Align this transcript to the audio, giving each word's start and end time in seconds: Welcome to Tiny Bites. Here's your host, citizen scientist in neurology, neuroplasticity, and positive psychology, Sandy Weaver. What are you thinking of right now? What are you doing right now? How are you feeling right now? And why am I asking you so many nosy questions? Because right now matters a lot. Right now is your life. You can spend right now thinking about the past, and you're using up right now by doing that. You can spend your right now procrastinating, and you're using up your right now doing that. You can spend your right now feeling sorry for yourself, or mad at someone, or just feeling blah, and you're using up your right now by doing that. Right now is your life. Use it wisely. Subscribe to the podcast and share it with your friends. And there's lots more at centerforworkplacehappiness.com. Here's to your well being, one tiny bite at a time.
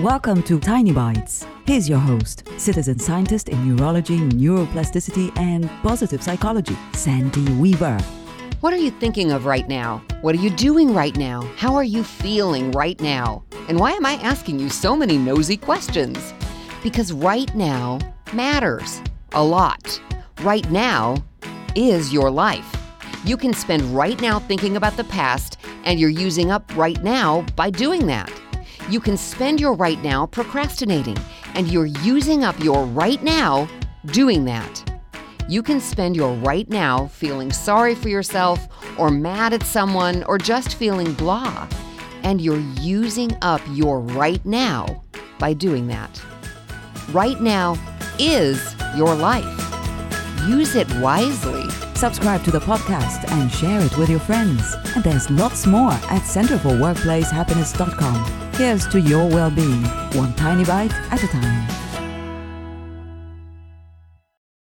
Welcome 0.00 0.42
to 0.42 0.60
Tiny 0.60 0.92
Bites. 0.92 1.46
Here's 1.64 1.88
your 1.88 1.98
host, 1.98 2.46
citizen 2.58 2.98
scientist 2.98 3.48
in 3.48 3.66
neurology, 3.66 4.18
neuroplasticity, 4.18 5.34
and 5.38 5.70
positive 5.82 6.22
psychology, 6.22 6.76
Sandy 6.92 7.50
Weaver. 7.54 7.98
What 8.60 8.74
are 8.74 8.78
you 8.78 8.90
thinking 8.90 9.32
of 9.32 9.46
right 9.46 9.66
now? 9.66 10.04
What 10.20 10.34
are 10.34 10.38
you 10.38 10.50
doing 10.50 10.92
right 10.92 11.16
now? 11.16 11.50
How 11.56 11.74
are 11.74 11.82
you 11.82 12.04
feeling 12.04 12.72
right 12.72 13.00
now? 13.00 13.42
And 13.70 13.80
why 13.80 13.92
am 13.92 14.04
I 14.04 14.16
asking 14.16 14.60
you 14.60 14.68
so 14.68 14.94
many 14.94 15.16
nosy 15.16 15.56
questions? 15.56 16.34
Because 16.82 17.10
right 17.14 17.52
now 17.54 17.98
matters 18.34 19.00
a 19.32 19.42
lot. 19.42 19.98
Right 20.42 20.70
now 20.70 21.16
is 21.74 22.12
your 22.12 22.30
life. 22.30 22.70
You 23.24 23.38
can 23.38 23.54
spend 23.54 23.82
right 23.96 24.20
now 24.20 24.40
thinking 24.40 24.76
about 24.76 24.98
the 24.98 25.04
past, 25.04 25.56
and 25.84 25.98
you're 25.98 26.10
using 26.10 26.50
up 26.50 26.76
right 26.76 27.02
now 27.02 27.46
by 27.56 27.70
doing 27.70 28.06
that. 28.08 28.30
You 28.88 29.00
can 29.00 29.16
spend 29.16 29.60
your 29.60 29.72
right 29.72 30.00
now 30.04 30.26
procrastinating, 30.26 31.18
and 31.54 31.66
you're 31.66 31.86
using 31.86 32.44
up 32.44 32.56
your 32.60 32.86
right 32.86 33.20
now 33.20 33.66
doing 34.06 34.44
that. 34.44 35.00
You 35.48 35.60
can 35.60 35.80
spend 35.80 36.14
your 36.14 36.32
right 36.34 36.68
now 36.68 37.08
feeling 37.08 37.50
sorry 37.50 37.96
for 37.96 38.08
yourself, 38.08 38.68
or 38.96 39.10
mad 39.10 39.52
at 39.52 39.64
someone, 39.64 40.22
or 40.24 40.38
just 40.38 40.76
feeling 40.76 41.14
blah, 41.14 41.66
and 42.22 42.40
you're 42.40 42.62
using 42.80 43.36
up 43.42 43.60
your 43.72 43.98
right 43.98 44.46
now 44.46 45.02
by 45.40 45.52
doing 45.52 45.88
that. 45.88 46.22
Right 47.10 47.40
now 47.40 47.76
is 48.20 48.76
your 48.96 49.16
life. 49.16 49.44
Use 50.46 50.76
it 50.76 50.88
wisely. 50.98 51.68
Subscribe 51.96 52.44
to 52.44 52.52
the 52.52 52.60
podcast 52.60 53.28
and 53.32 53.50
share 53.50 53.80
it 53.80 53.98
with 53.98 54.08
your 54.08 54.20
friends. 54.20 54.76
And 54.94 55.02
there's 55.02 55.28
lots 55.28 55.66
more 55.66 55.90
at 55.90 56.22
centerforworkplacehappiness.com. 56.22 58.45
Here's 58.56 58.86
to 58.86 58.98
your 58.98 59.28
well 59.28 59.50
being, 59.50 59.84
one 60.14 60.32
tiny 60.32 60.64
bite 60.64 60.90
at 61.10 61.22
a 61.22 61.26
time. 61.26 61.75